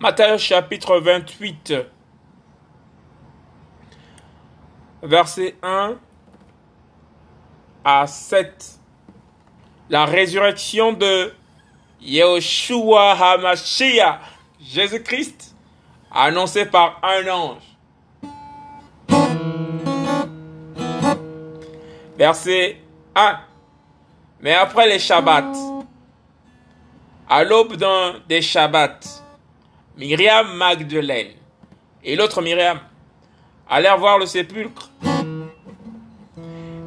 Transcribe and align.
Matthieu 0.00 0.38
chapitre 0.38 1.00
28, 1.00 1.74
verset 5.02 5.56
1 5.60 5.96
à 7.84 8.06
7. 8.06 8.78
La 9.90 10.04
résurrection 10.04 10.92
de 10.92 11.34
Yeshua 12.00 13.10
HaMashiach, 13.10 14.20
Jésus-Christ, 14.60 15.56
annoncé 16.12 16.66
par 16.66 17.00
un 17.02 17.26
ange. 17.28 17.62
Verset 22.16 22.80
1. 23.16 23.40
Mais 24.42 24.54
après 24.54 24.86
les 24.86 25.00
Shabbats, 25.00 25.52
à 27.28 27.42
l'aube 27.42 27.74
d'un 27.74 28.20
des 28.28 28.42
Shabbats, 28.42 29.24
Myriam 29.98 30.54
Magdeleine 30.54 31.32
et 32.04 32.14
l'autre 32.14 32.40
Myriam 32.40 32.78
allèrent 33.68 33.98
voir 33.98 34.18
le 34.18 34.26
sépulcre. 34.26 34.90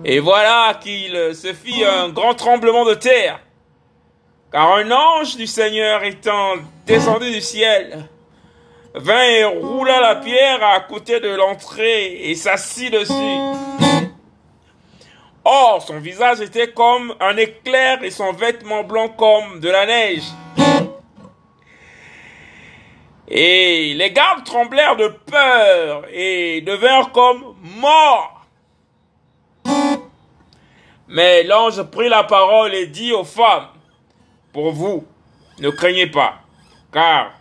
Et 0.05 0.19
voilà 0.19 0.79
qu'il 0.81 1.35
se 1.35 1.51
fit 1.53 1.83
un 1.83 2.07
grand 2.07 2.35
tremblement 2.35 2.85
de 2.85 2.93
terre, 2.93 3.41
car 4.49 4.75
un 4.75 4.89
ange 4.89 5.35
du 5.35 5.45
Seigneur 5.45 6.03
étant 6.05 6.53
descendu 6.87 7.29
du 7.31 7.41
ciel, 7.41 8.07
vint 8.95 9.23
et 9.23 9.43
roula 9.43 9.99
la 9.99 10.15
pierre 10.15 10.63
à 10.63 10.79
côté 10.79 11.19
de 11.19 11.35
l'entrée 11.35 12.29
et 12.29 12.35
s'assit 12.35 12.93
dessus. 12.93 13.93
Or, 15.43 15.83
son 15.85 15.99
visage 15.99 16.39
était 16.39 16.71
comme 16.71 17.13
un 17.19 17.35
éclair 17.35 18.03
et 18.03 18.11
son 18.11 18.31
vêtement 18.31 18.83
blanc 18.83 19.09
comme 19.09 19.59
de 19.59 19.69
la 19.69 19.85
neige. 19.85 20.23
Et 23.33 23.93
les 23.93 24.11
gardes 24.11 24.43
tremblèrent 24.43 24.97
de 24.97 25.07
peur 25.07 26.03
et 26.11 26.59
devinrent 26.59 27.13
comme 27.13 27.55
morts. 27.61 28.45
Mais 31.07 31.43
l'ange 31.43 31.81
prit 31.83 32.09
la 32.09 32.25
parole 32.25 32.73
et 32.73 32.87
dit 32.87 33.13
aux 33.13 33.23
femmes, 33.23 33.69
pour 34.51 34.73
vous, 34.73 35.05
ne 35.59 35.69
craignez 35.69 36.07
pas, 36.07 36.39
car 36.91 37.31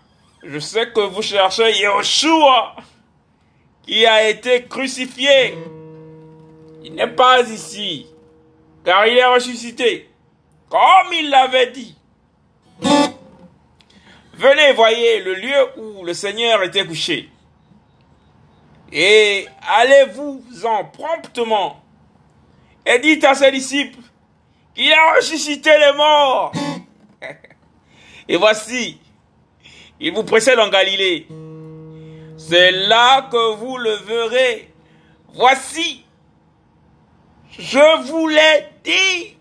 je 0.45 0.61
sais 0.61 0.93
que 0.93 1.01
vous 1.01 1.23
cherchez 1.23 1.73
Yeshua, 1.73 2.77
qui 3.83 4.07
a 4.07 4.29
été 4.29 4.67
crucifié. 4.67 5.59
Il 6.85 6.95
n'est 6.95 7.09
pas 7.09 7.43
ici, 7.43 8.07
car 8.85 9.09
il 9.09 9.19
est 9.19 9.25
ressuscité, 9.25 10.09
comme 10.69 11.13
il 11.13 11.31
l'avait 11.31 11.73
dit. 11.73 11.97
Venez, 14.41 14.73
voyez 14.73 15.21
le 15.21 15.35
lieu 15.35 15.69
où 15.77 16.03
le 16.03 16.15
Seigneur 16.15 16.63
était 16.63 16.87
couché. 16.87 17.29
Et 18.91 19.47
allez-vous-en 19.61 20.85
promptement 20.85 21.85
et 22.87 22.99
dites 23.01 23.23
à 23.25 23.35
ses 23.35 23.51
disciples 23.51 23.99
qu'il 24.75 24.91
a 24.91 25.17
ressuscité 25.17 25.69
les 25.79 25.93
morts. 25.95 26.53
et 28.29 28.37
voici, 28.39 28.99
il 30.01 30.15
vous 30.15 30.25
précède 30.25 30.59
en 30.59 30.71
Galilée. 30.71 31.27
C'est 32.39 32.71
là 32.71 33.29
que 33.31 33.57
vous 33.57 33.77
le 33.77 33.93
verrez. 33.93 34.73
Voici, 35.35 36.03
je 37.59 38.07
vous 38.09 38.27
l'ai 38.27 38.69
dit. 38.85 39.37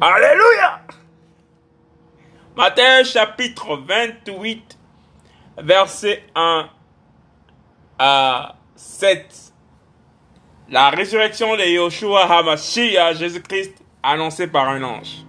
Alléluia. 0.00 0.80
Matthieu 2.56 3.02
chapitre 3.04 3.76
28, 3.78 4.78
verset 5.58 6.24
1 6.36 6.70
à 7.98 8.54
7. 8.76 9.52
La 10.68 10.90
résurrection 10.90 11.56
de 11.56 11.62
Yoshua 11.62 12.30
Hamashiach, 12.32 13.16
Jésus-Christ, 13.16 13.74
annoncée 14.00 14.46
par 14.46 14.68
un 14.68 14.84
ange. 14.84 15.24